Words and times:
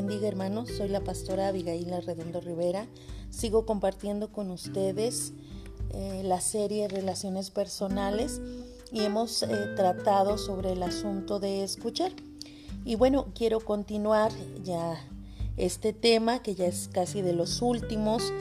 bendiga 0.00 0.28
hermanos, 0.28 0.70
soy 0.78 0.88
la 0.88 1.04
pastora 1.04 1.48
Abigail 1.48 1.92
Redondo 2.02 2.40
Rivera. 2.40 2.86
Sigo 3.28 3.66
compartiendo 3.66 4.32
con 4.32 4.50
ustedes 4.50 5.34
eh, 5.90 6.22
la 6.24 6.40
serie 6.40 6.88
Relaciones 6.88 7.50
Personales 7.50 8.40
y 8.90 9.00
hemos 9.00 9.42
eh, 9.42 9.48
tratado 9.76 10.38
sobre 10.38 10.72
el 10.72 10.82
asunto 10.82 11.38
de 11.38 11.64
escuchar. 11.64 12.12
Y 12.86 12.94
bueno, 12.94 13.26
quiero 13.34 13.60
continuar 13.60 14.32
ya 14.64 14.98
este 15.58 15.92
tema 15.92 16.42
que 16.42 16.54
ya 16.54 16.64
es 16.64 16.88
casi 16.88 17.20
de 17.20 17.34
los 17.34 17.60
últimos 17.60 18.32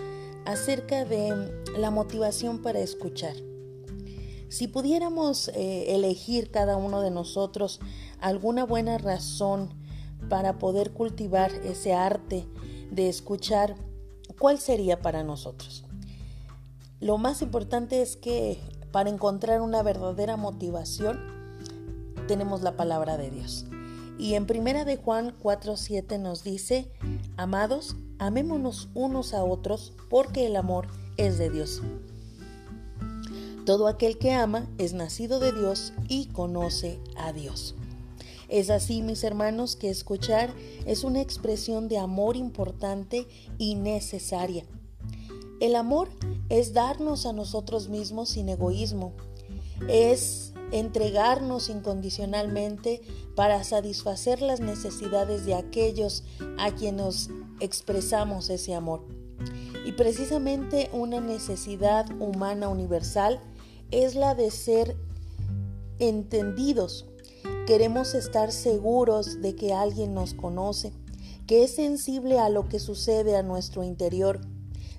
acerca 0.46 1.04
de 1.04 1.52
la 1.78 1.92
motivación 1.92 2.62
para 2.62 2.80
escuchar. 2.80 3.36
Si 4.48 4.70
pudiéramos 4.70 5.50
eh, 5.50 5.94
elegir 5.94 6.52
cada 6.52 6.78
uno 6.78 7.02
de 7.02 7.12
nosotros 7.12 7.82
alguna 8.22 8.64
buena 8.64 8.98
razón 8.98 9.79
para 10.28 10.58
poder 10.58 10.92
cultivar 10.92 11.52
ese 11.52 11.94
arte 11.94 12.48
de 12.92 13.08
escuchar, 13.08 13.76
¿cuál 14.40 14.60
sería 14.60 15.02
para 15.02 15.24
nosotros? 15.24 15.86
Lo 17.00 17.18
más 17.18 17.42
importante 17.42 18.02
es 18.02 18.18
que 18.18 18.60
para 18.92 19.10
encontrar 19.10 19.62
una 19.62 19.84
verdadera 19.84 20.36
motivación 20.36 21.20
tenemos 22.28 22.62
la 22.62 22.76
palabra 22.76 23.18
de 23.18 23.32
Dios. 23.32 23.66
Y 24.18 24.34
en 24.34 24.46
Primera 24.46 24.84
de 24.84 24.98
Juan 24.98 25.34
4:7 25.42 26.18
nos 26.18 26.44
dice, 26.44 26.92
"Amados, 27.38 27.96
amémonos 28.18 28.90
unos 28.94 29.34
a 29.34 29.44
otros, 29.44 29.94
porque 30.10 30.46
el 30.46 30.58
amor 30.58 30.88
es 31.16 31.38
de 31.38 31.50
Dios." 31.50 31.82
Todo 33.66 33.88
aquel 33.88 34.18
que 34.18 34.34
ama 34.34 34.68
es 34.78 34.94
nacido 34.94 35.40
de 35.40 35.54
Dios 35.54 35.94
y 36.10 36.26
conoce 36.28 37.00
a 37.16 37.32
Dios. 37.32 37.76
Es 38.50 38.72
así, 38.72 39.04
mis 39.04 39.24
hermanos, 39.24 39.76
que 39.76 39.90
escuchar 39.90 40.52
es 40.86 41.04
una 41.04 41.22
expresión 41.22 41.88
de 41.88 42.00
amor 42.00 42.36
importante 42.36 43.28
y 43.60 43.76
necesaria. 43.76 44.66
El 45.60 45.76
amor 45.76 46.10
es 46.50 46.74
darnos 46.74 47.28
a 47.28 47.34
nosotros 47.34 47.90
mismos 47.90 48.30
sin 48.30 48.50
egoísmo, 48.50 49.14
es 49.88 50.54
entregarnos 50.72 51.70
incondicionalmente 51.70 53.02
para 53.36 53.64
satisfacer 53.64 54.42
las 54.42 54.62
necesidades 54.62 55.46
de 55.46 55.54
aquellos 55.54 56.24
a 56.58 56.72
quienes 56.72 57.30
expresamos 57.60 58.50
ese 58.50 58.74
amor. 58.74 59.06
Y 59.86 59.92
precisamente 59.92 60.90
una 60.92 61.22
necesidad 61.22 62.10
humana 62.20 62.68
universal 62.68 63.40
es 63.92 64.16
la 64.16 64.34
de 64.34 64.50
ser 64.50 64.96
entendidos 66.00 67.06
Queremos 67.70 68.16
estar 68.16 68.52
seguros 68.52 69.44
de 69.44 69.54
que 69.56 69.76
alguien 69.76 70.16
nos 70.16 70.34
conoce, 70.34 70.92
que 71.46 71.64
es 71.64 71.76
sensible 71.76 72.40
a 72.40 72.50
lo 72.50 72.68
que 72.68 72.80
sucede 72.80 73.38
a 73.38 73.44
nuestro 73.44 73.84
interior, 73.84 74.42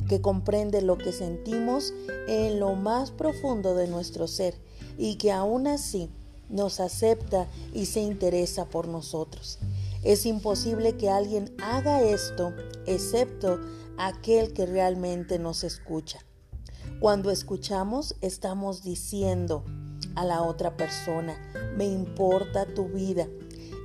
que 0.09 0.21
comprende 0.21 0.81
lo 0.81 0.97
que 0.97 1.11
sentimos 1.11 1.93
en 2.29 2.61
lo 2.61 2.77
más 2.77 3.11
profundo 3.11 3.75
de 3.75 3.89
nuestro 3.89 4.29
ser 4.29 4.55
y 4.97 5.17
que 5.17 5.33
aún 5.33 5.67
así 5.67 6.11
nos 6.49 6.79
acepta 6.79 7.49
y 7.75 7.87
se 7.87 8.03
interesa 8.03 8.67
por 8.67 8.87
nosotros. 8.87 9.59
Es 10.05 10.25
imposible 10.25 10.97
que 10.97 11.11
alguien 11.11 11.53
haga 11.61 12.03
esto 12.03 12.55
excepto 12.87 13.59
aquel 13.99 14.53
que 14.53 14.67
realmente 14.67 15.41
nos 15.41 15.65
escucha. 15.65 16.21
Cuando 17.01 17.33
escuchamos 17.33 18.15
estamos 18.21 18.85
diciendo, 18.85 19.65
a 20.15 20.25
la 20.25 20.43
otra 20.43 20.77
persona. 20.77 21.37
Me 21.77 21.87
importa 21.87 22.67
tu 22.67 22.89
vida. 22.89 23.29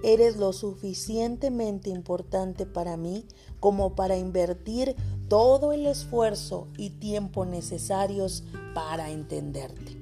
Eres 0.04 0.38
lo 0.38 0.54
suficientemente 0.54 1.90
importante 1.90 2.66
para 2.66 2.98
mí 2.98 3.26
como 3.60 3.96
para 3.96 4.18
invertir 4.18 4.96
todo 5.28 5.72
el 5.72 5.88
esfuerzo 5.88 6.68
y 6.78 6.92
tiempo 6.92 7.46
necesarios 7.46 8.44
para 8.74 9.10
entenderte. 9.10 9.98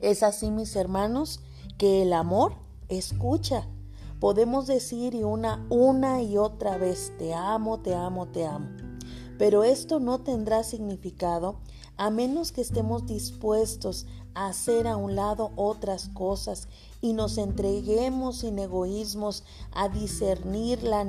Es 0.00 0.22
así, 0.22 0.50
mis 0.50 0.76
hermanos, 0.76 1.40
que 1.78 2.02
el 2.02 2.12
amor 2.12 2.54
escucha. 2.88 3.66
Podemos 4.18 4.66
decir 4.66 5.14
y 5.14 5.22
una 5.24 5.66
una 5.70 6.22
y 6.22 6.36
otra 6.36 6.76
vez 6.76 7.12
te 7.18 7.32
amo, 7.32 7.80
te 7.80 7.94
amo, 7.94 8.28
te 8.28 8.44
amo. 8.44 8.68
Pero 9.38 9.64
esto 9.64 10.00
no 10.00 10.20
tendrá 10.20 10.62
significado 10.62 11.60
a 12.00 12.08
menos 12.08 12.50
que 12.50 12.62
estemos 12.62 13.04
dispuestos 13.04 14.06
a 14.32 14.46
hacer 14.46 14.86
a 14.86 14.96
un 14.96 15.16
lado 15.16 15.52
otras 15.54 16.08
cosas 16.08 16.66
y 17.02 17.12
nos 17.12 17.36
entreguemos 17.36 18.38
sin 18.38 18.58
egoísmos 18.58 19.44
a 19.72 19.90
discernir 19.90 20.82
las 20.82 21.04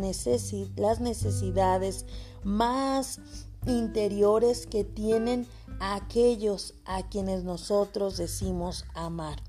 necesidades 1.00 2.06
más 2.44 3.22
interiores 3.66 4.68
que 4.68 4.84
tienen 4.84 5.48
aquellos 5.80 6.74
a 6.84 7.08
quienes 7.08 7.46
nosotros 7.46 8.18
decimos 8.18 8.84
amar. 8.94 9.42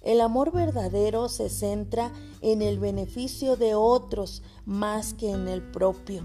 El 0.00 0.20
amor 0.20 0.52
verdadero 0.52 1.28
se 1.28 1.48
centra 1.48 2.12
en 2.40 2.62
el 2.62 2.78
beneficio 2.78 3.56
de 3.56 3.74
otros 3.74 4.44
más 4.64 5.12
que 5.12 5.32
en 5.32 5.48
el 5.48 5.60
propio. 5.72 6.22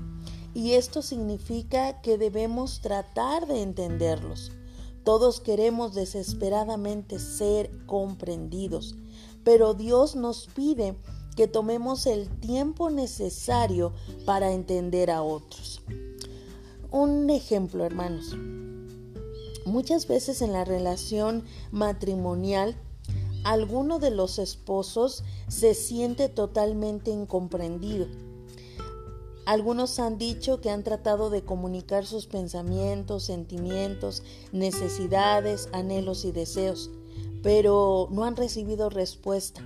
Y 0.57 0.73
esto 0.73 1.03
significa 1.03 2.01
que 2.01 2.17
debemos 2.17 2.81
tratar 2.81 3.45
de 3.45 3.61
entenderlos. 3.61 4.51
Todos 5.03 5.39
queremos 5.39 5.93
desesperadamente 5.93 7.19
ser 7.19 7.69
comprendidos, 7.85 8.95
pero 9.43 9.75
Dios 9.75 10.15
nos 10.15 10.47
pide 10.47 10.97
que 11.35 11.47
tomemos 11.47 12.07
el 12.07 12.27
tiempo 12.39 12.89
necesario 12.89 13.93
para 14.25 14.51
entender 14.51 15.11
a 15.11 15.21
otros. 15.21 15.83
Un 16.89 17.29
ejemplo, 17.29 17.85
hermanos. 17.85 18.35
Muchas 19.63 20.07
veces 20.07 20.41
en 20.41 20.53
la 20.53 20.65
relación 20.65 21.43
matrimonial, 21.69 22.75
alguno 23.43 23.99
de 23.99 24.09
los 24.09 24.39
esposos 24.39 25.23
se 25.49 25.75
siente 25.75 26.29
totalmente 26.29 27.11
incomprendido 27.11 28.07
algunos 29.47 29.97
han 29.99 30.17
dicho 30.17 30.59
que 30.59 30.69
han 30.69 30.83
tratado 30.83 31.29
de 31.29 31.41
comunicar 31.41 32.05
sus 32.05 32.27
pensamientos, 32.27 33.23
sentimientos, 33.23 34.21
necesidades, 34.51 35.69
anhelos 35.71 36.25
y 36.25 36.33
deseos, 36.33 36.91
pero 37.43 38.09
no 38.11 38.25
han 38.25 38.35
recibido 38.35 38.89
respuesta. 38.89 39.61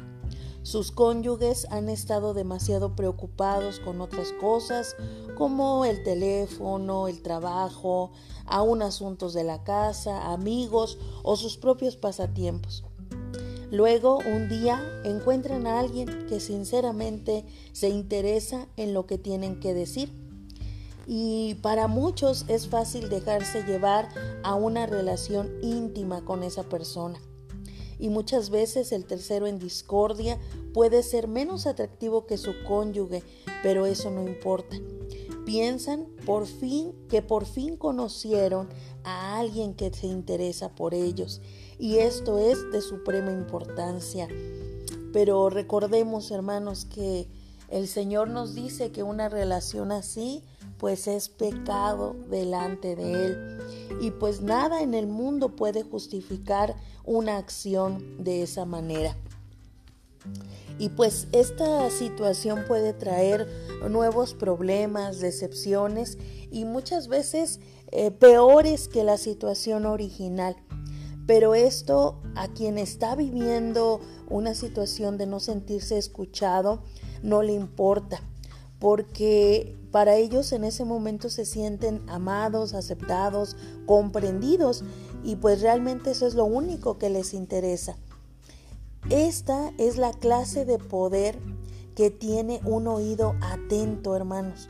Sus 0.62 0.92
cónyuges 0.92 1.66
han 1.72 1.90
estado 1.90 2.36
demasiado 2.36 2.96
preocupados 2.96 3.80
con 3.80 4.02
otras 4.02 4.34
cosas 4.34 4.96
como 5.36 5.84
el 5.84 6.04
teléfono, 6.04 7.08
el 7.08 7.24
trabajo, 7.24 8.12
aún 8.46 8.84
asuntos 8.84 9.34
de 9.34 9.44
la 9.44 9.64
casa, 9.64 10.32
amigos 10.32 11.00
o 11.24 11.36
sus 11.36 11.58
propios 11.58 11.96
pasatiempos. 11.96 12.84
Luego, 13.72 14.18
un 14.18 14.50
día, 14.50 14.84
encuentran 15.06 15.66
a 15.66 15.80
alguien 15.80 16.28
que 16.28 16.42
sinceramente 16.42 17.46
se 17.72 17.88
interesa 17.88 18.68
en 18.76 18.94
lo 18.94 19.06
que 19.06 19.18
tienen 19.18 19.62
que 19.62 19.74
decir. 19.74 20.12
Y 21.08 21.56
para 21.62 21.88
muchos 21.88 22.44
es 22.50 22.68
fácil 22.68 23.08
dejarse 23.08 23.64
llevar 23.64 24.10
a 24.44 24.56
una 24.56 24.88
relación 24.88 25.50
íntima 25.62 26.26
con 26.26 26.44
esa 26.44 26.64
persona. 26.64 27.18
Y 27.98 28.10
muchas 28.10 28.50
veces 28.50 28.92
el 28.92 29.06
tercero 29.06 29.48
en 29.48 29.58
discordia 29.58 30.38
puede 30.74 31.02
ser 31.02 31.30
menos 31.30 31.66
atractivo 31.66 32.26
que 32.26 32.38
su 32.38 32.52
cónyuge, 32.68 33.24
pero 33.64 33.86
eso 33.86 34.12
no 34.12 34.22
importa. 34.28 34.76
Piensan 35.46 36.08
por 36.26 36.46
fin 36.46 36.94
que 37.10 37.22
por 37.22 37.46
fin 37.46 37.78
conocieron 37.78 38.70
a 39.04 39.40
alguien 39.40 39.74
que 39.74 39.92
se 39.92 40.08
interesa 40.08 40.76
por 40.76 40.94
ellos 40.94 41.42
y 41.80 41.98
esto 41.98 42.38
es 42.38 42.72
de 42.72 42.82
suprema 42.82 43.32
importancia. 43.32 44.28
Pero 45.12 45.50
recordemos, 45.50 46.30
hermanos, 46.30 46.86
que 46.86 47.28
el 47.70 47.88
Señor 47.88 48.30
nos 48.30 48.54
dice 48.54 48.92
que 48.92 49.02
una 49.02 49.30
relación 49.30 49.92
así 49.92 50.44
pues 50.78 51.08
es 51.08 51.30
pecado 51.30 52.16
delante 52.30 52.96
de 52.96 53.26
Él. 53.26 53.60
Y 54.02 54.12
pues 54.12 54.42
nada 54.42 54.82
en 54.82 54.94
el 54.94 55.08
mundo 55.08 55.56
puede 55.56 55.84
justificar 55.84 56.76
una 57.04 57.38
acción 57.38 58.24
de 58.24 58.44
esa 58.44 58.66
manera. 58.66 59.16
Y 60.78 60.90
pues 60.90 61.28
esta 61.32 61.90
situación 61.92 62.66
puede 62.68 62.94
traer 62.94 63.48
nuevos 63.90 64.34
problemas, 64.34 65.20
decepciones 65.20 66.18
y 66.52 66.66
muchas 66.66 67.08
veces 67.08 67.60
eh, 67.92 68.12
peores 68.12 68.88
que 68.88 69.04
la 69.04 69.18
situación 69.18 69.86
original. 69.86 70.56
Pero 71.28 71.56
esto 71.56 72.20
a 72.36 72.48
quien 72.48 72.78
está 72.78 73.16
viviendo 73.16 74.00
una 74.30 74.56
situación 74.56 75.18
de 75.18 75.28
no 75.28 75.40
sentirse 75.40 75.98
escuchado 75.98 76.82
no 77.22 77.44
le 77.44 77.54
importa, 77.54 78.22
porque 78.80 79.78
para 79.92 80.16
ellos 80.16 80.52
en 80.54 80.64
ese 80.64 80.86
momento 80.86 81.30
se 81.30 81.46
sienten 81.46 82.02
amados, 82.08 82.74
aceptados, 82.74 83.56
comprendidos 83.86 84.84
y 85.24 85.36
pues 85.36 85.62
realmente 85.62 86.12
eso 86.12 86.26
es 86.26 86.34
lo 86.34 86.46
único 86.46 86.98
que 86.98 87.10
les 87.10 87.34
interesa. 87.34 87.98
Esta 89.10 89.74
es 89.78 89.98
la 89.98 90.14
clase 90.14 90.66
de 90.66 90.78
poder 90.78 91.40
que 91.96 92.12
tiene 92.12 92.62
un 92.66 92.88
oído 92.88 93.36
atento, 93.42 94.16
hermanos. 94.16 94.70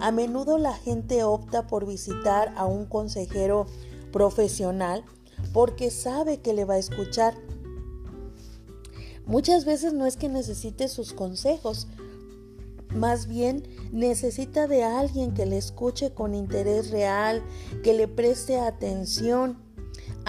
A 0.00 0.10
menudo 0.10 0.58
la 0.58 0.74
gente 0.74 1.24
opta 1.24 1.66
por 1.66 1.86
visitar 1.86 2.52
a 2.56 2.66
un 2.66 2.86
consejero 2.86 3.66
profesional 4.12 5.04
porque 5.52 5.90
sabe 5.90 6.40
que 6.40 6.52
le 6.52 6.64
va 6.64 6.74
a 6.74 6.78
escuchar. 6.78 7.34
Muchas 9.26 9.64
veces 9.64 9.92
no 9.92 10.06
es 10.06 10.16
que 10.16 10.28
necesite 10.28 10.88
sus 10.88 11.12
consejos, 11.12 11.86
más 12.94 13.26
bien 13.26 13.64
necesita 13.92 14.66
de 14.66 14.82
alguien 14.82 15.34
que 15.34 15.46
le 15.46 15.58
escuche 15.58 16.12
con 16.12 16.34
interés 16.34 16.90
real, 16.90 17.42
que 17.82 17.92
le 17.92 18.08
preste 18.08 18.58
atención, 18.58 19.58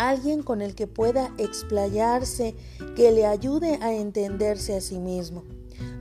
alguien 0.07 0.43
con 0.43 0.61
el 0.61 0.75
que 0.75 0.87
pueda 0.87 1.33
explayarse, 1.37 2.55
que 2.95 3.11
le 3.11 3.25
ayude 3.25 3.79
a 3.81 3.93
entenderse 3.93 4.75
a 4.75 4.81
sí 4.81 4.99
mismo. 4.99 5.43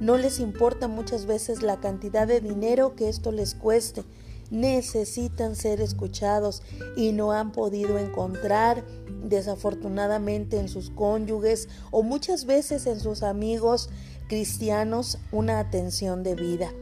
No 0.01 0.17
les 0.17 0.39
importa 0.39 0.87
muchas 0.87 1.27
veces 1.27 1.63
la 1.63 1.81
cantidad 1.81 2.27
de 2.27 2.41
dinero 2.41 2.95
que 2.95 3.09
esto 3.09 3.33
les 3.33 3.55
cueste. 3.55 4.05
Necesitan 4.51 5.57
ser 5.57 5.81
escuchados 5.81 6.63
y 6.97 7.13
no 7.13 7.33
han 7.33 7.53
podido 7.53 7.99
encontrar 7.99 8.85
desafortunadamente 9.25 10.59
en 10.59 10.69
sus 10.69 10.91
cónyuges 10.91 11.69
o 11.91 12.03
muchas 12.03 12.47
veces 12.47 12.87
en 12.87 13.01
sus 13.01 13.23
amigos 13.23 13.91
cristianos 14.29 15.19
una 15.33 15.59
atención 15.59 16.23
de 16.23 16.35
vida. 16.35 16.73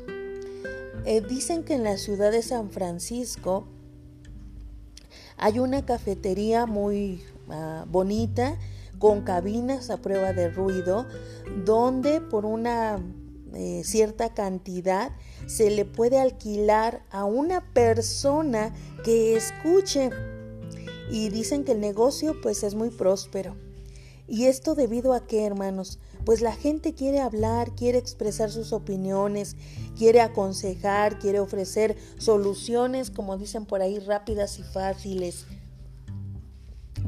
Eh, 1.06 1.22
dicen 1.22 1.64
que 1.64 1.74
en 1.74 1.84
la 1.84 1.96
ciudad 1.96 2.32
de 2.32 2.42
San 2.42 2.70
Francisco 2.70 3.66
hay 5.36 5.58
una 5.58 5.84
cafetería 5.84 6.66
muy 6.66 7.22
ah, 7.50 7.84
bonita 7.88 8.56
con 8.98 9.22
cabinas 9.22 9.90
a 9.90 9.98
prueba 9.98 10.32
de 10.32 10.48
ruido 10.48 11.06
donde 11.64 12.20
por 12.20 12.44
una 12.44 12.98
eh, 13.54 13.82
cierta 13.84 14.34
cantidad 14.34 15.12
se 15.46 15.70
le 15.70 15.84
puede 15.84 16.18
alquilar 16.18 17.02
a 17.10 17.24
una 17.24 17.72
persona 17.72 18.74
que 19.04 19.36
escuche 19.36 20.10
y 21.10 21.28
dicen 21.28 21.64
que 21.64 21.72
el 21.72 21.80
negocio 21.80 22.40
pues 22.42 22.62
es 22.62 22.74
muy 22.74 22.90
próspero. 22.90 23.54
¿Y 24.28 24.46
esto 24.46 24.74
debido 24.74 25.12
a 25.12 25.26
qué, 25.26 25.46
hermanos? 25.46 26.00
Pues 26.26 26.40
la 26.40 26.56
gente 26.56 26.92
quiere 26.92 27.20
hablar, 27.20 27.76
quiere 27.76 27.98
expresar 27.98 28.50
sus 28.50 28.72
opiniones, 28.72 29.54
quiere 29.96 30.20
aconsejar, 30.20 31.20
quiere 31.20 31.38
ofrecer 31.38 31.96
soluciones, 32.18 33.12
como 33.12 33.38
dicen 33.38 33.64
por 33.64 33.80
ahí, 33.80 34.00
rápidas 34.00 34.58
y 34.58 34.64
fáciles. 34.64 35.46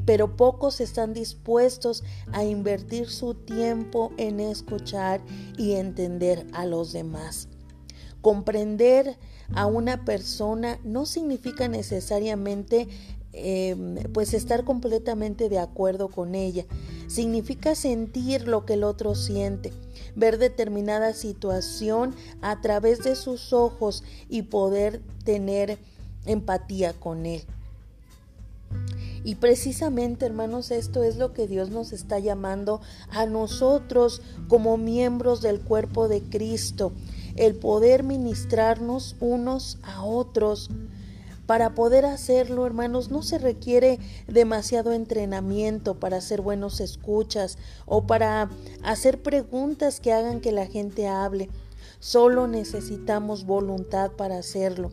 Pero 0.05 0.37
pocos 0.37 0.79
están 0.79 1.13
dispuestos 1.13 2.05
a 2.31 2.45
invertir 2.45 3.09
su 3.09 3.33
tiempo 3.33 4.13
en 4.15 4.39
escuchar 4.39 5.19
y 5.57 5.73
entender 5.73 6.47
a 6.53 6.65
los 6.65 6.93
demás. 6.93 7.49
Comprender 8.21 9.17
a 9.53 9.65
una 9.65 10.05
persona 10.05 10.79
no 10.85 11.05
significa 11.05 11.67
necesariamente 11.67 12.87
Em, 13.31 13.95
pues 14.11 14.33
estar 14.33 14.63
completamente 14.63 15.49
de 15.49 15.59
acuerdo 15.59 16.07
con 16.07 16.33
ella. 16.33 16.65
Significa 17.07 17.75
sentir 17.75 18.47
lo 18.47 18.65
que 18.65 18.73
el 18.73 18.83
otro 18.83 19.13
siente, 19.13 19.71
ver 20.15 20.39
determinada 20.39 21.13
situación 21.13 22.15
a 22.41 22.59
través 22.61 23.03
de 23.03 23.15
sus 23.15 23.53
ojos 23.53 24.03
y 24.29 24.43
poder 24.43 25.01
tener 25.23 25.77
empatía 26.25 26.93
con 26.93 27.27
él. 27.27 27.43
Y 29.23 29.35
precisamente, 29.35 30.25
hermanos, 30.25 30.71
esto 30.71 31.03
es 31.03 31.17
lo 31.17 31.33
que 31.33 31.47
Dios 31.47 31.69
nos 31.69 31.91
está 31.91 32.17
llamando 32.17 32.81
a 33.11 33.27
nosotros 33.27 34.23
como 34.47 34.77
miembros 34.77 35.41
del 35.41 35.59
cuerpo 35.59 36.07
de 36.07 36.21
Cristo, 36.21 36.93
el 37.35 37.55
poder 37.55 38.01
ministrarnos 38.03 39.15
unos 39.19 39.77
a 39.83 40.03
otros 40.03 40.71
para 41.49 41.73
poder 41.73 42.05
hacerlo, 42.05 42.67
hermanos, 42.67 43.09
no 43.09 43.23
se 43.23 43.39
requiere 43.39 43.97
demasiado 44.27 44.93
entrenamiento 44.93 45.99
para 45.99 46.17
hacer 46.17 46.41
buenos 46.41 46.79
escuchas 46.79 47.57
o 47.87 48.05
para 48.05 48.51
hacer 48.83 49.23
preguntas 49.23 49.99
que 49.99 50.13
hagan 50.13 50.41
que 50.41 50.51
la 50.51 50.67
gente 50.67 51.07
hable. 51.07 51.49
Solo 51.99 52.45
necesitamos 52.45 53.47
voluntad 53.47 54.11
para 54.11 54.37
hacerlo. 54.37 54.91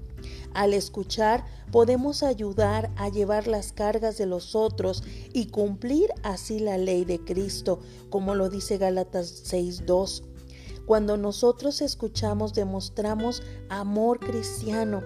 Al 0.54 0.72
escuchar 0.72 1.44
podemos 1.70 2.22
ayudar 2.22 2.90
a 2.96 3.10
llevar 3.10 3.48
las 3.48 3.74
cargas 3.74 4.16
de 4.16 4.24
los 4.24 4.54
otros 4.54 5.02
y 5.34 5.48
cumplir 5.48 6.08
así 6.22 6.58
la 6.58 6.78
ley 6.78 7.04
de 7.04 7.22
Cristo, 7.22 7.80
como 8.08 8.34
lo 8.34 8.48
dice 8.48 8.78
Gálatas 8.78 9.44
6.2. 9.52 10.22
Cuando 10.86 11.18
nosotros 11.18 11.82
escuchamos 11.82 12.54
demostramos 12.54 13.42
amor 13.68 14.20
cristiano 14.20 15.02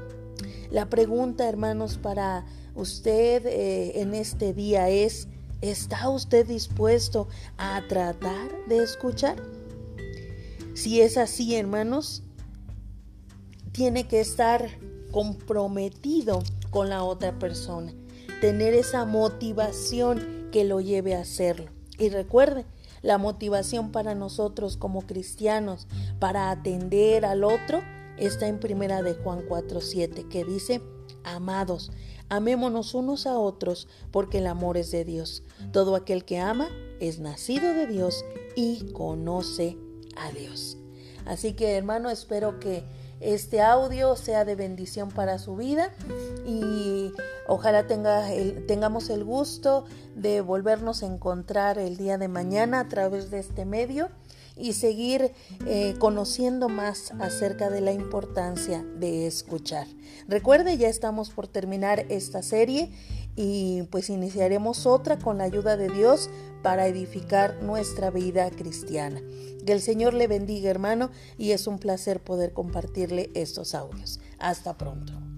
la 0.70 0.88
pregunta, 0.88 1.48
hermanos, 1.48 1.98
para 1.98 2.44
usted 2.74 3.44
eh, 3.46 4.00
en 4.00 4.14
este 4.14 4.54
día 4.54 4.88
es, 4.88 5.28
¿está 5.60 6.08
usted 6.08 6.46
dispuesto 6.46 7.28
a 7.58 7.82
tratar 7.88 8.48
de 8.68 8.82
escuchar? 8.82 9.36
Si 10.74 11.00
es 11.00 11.16
así, 11.16 11.56
hermanos, 11.56 12.22
tiene 13.72 14.06
que 14.06 14.20
estar 14.20 14.68
comprometido 15.10 16.42
con 16.70 16.88
la 16.88 17.02
otra 17.02 17.38
persona, 17.38 17.92
tener 18.40 18.74
esa 18.74 19.04
motivación 19.04 20.48
que 20.52 20.64
lo 20.64 20.80
lleve 20.80 21.14
a 21.14 21.20
hacerlo. 21.20 21.70
Y 21.98 22.08
recuerde, 22.08 22.64
la 23.02 23.18
motivación 23.18 23.92
para 23.92 24.14
nosotros 24.14 24.76
como 24.76 25.02
cristianos, 25.02 25.86
para 26.18 26.50
atender 26.50 27.24
al 27.24 27.44
otro, 27.44 27.82
está 28.20 28.46
en 28.46 28.60
primera 28.60 29.02
de 29.02 29.14
Juan 29.14 29.42
4:7 29.48 30.28
que 30.28 30.44
dice, 30.44 30.82
"Amados, 31.24 31.90
amémonos 32.28 32.94
unos 32.94 33.26
a 33.26 33.38
otros, 33.38 33.88
porque 34.10 34.38
el 34.38 34.46
amor 34.46 34.76
es 34.76 34.90
de 34.90 35.04
Dios. 35.04 35.42
Todo 35.72 35.96
aquel 35.96 36.24
que 36.24 36.38
ama 36.38 36.68
es 37.00 37.18
nacido 37.18 37.74
de 37.74 37.86
Dios 37.86 38.24
y 38.56 38.92
conoce 38.92 39.76
a 40.16 40.30
Dios." 40.32 40.76
Así 41.26 41.52
que, 41.54 41.76
hermano, 41.76 42.10
espero 42.10 42.58
que 42.60 42.84
este 43.20 43.60
audio 43.60 44.16
sea 44.16 44.46
de 44.46 44.54
bendición 44.54 45.10
para 45.10 45.38
su 45.38 45.54
vida 45.54 45.92
y 46.46 47.12
ojalá 47.46 47.86
tenga 47.86 48.26
tengamos 48.66 49.10
el 49.10 49.24
gusto 49.24 49.84
de 50.14 50.40
volvernos 50.40 51.02
a 51.02 51.06
encontrar 51.06 51.78
el 51.78 51.98
día 51.98 52.16
de 52.16 52.28
mañana 52.28 52.80
a 52.80 52.88
través 52.88 53.30
de 53.30 53.40
este 53.40 53.66
medio 53.66 54.08
y 54.60 54.74
seguir 54.74 55.32
eh, 55.66 55.94
conociendo 55.98 56.68
más 56.68 57.12
acerca 57.20 57.70
de 57.70 57.80
la 57.80 57.92
importancia 57.92 58.84
de 58.98 59.26
escuchar. 59.26 59.86
Recuerde, 60.28 60.76
ya 60.76 60.88
estamos 60.88 61.30
por 61.30 61.48
terminar 61.48 62.06
esta 62.08 62.42
serie 62.42 62.90
y 63.36 63.82
pues 63.90 64.10
iniciaremos 64.10 64.86
otra 64.86 65.18
con 65.18 65.38
la 65.38 65.44
ayuda 65.44 65.76
de 65.76 65.88
Dios 65.88 66.30
para 66.62 66.86
edificar 66.86 67.62
nuestra 67.62 68.10
vida 68.10 68.50
cristiana. 68.50 69.20
Que 69.64 69.72
el 69.72 69.80
Señor 69.80 70.14
le 70.14 70.26
bendiga 70.26 70.70
hermano 70.70 71.10
y 71.38 71.52
es 71.52 71.66
un 71.66 71.78
placer 71.78 72.20
poder 72.20 72.52
compartirle 72.52 73.30
estos 73.34 73.74
audios. 73.74 74.20
Hasta 74.38 74.76
pronto. 74.76 75.29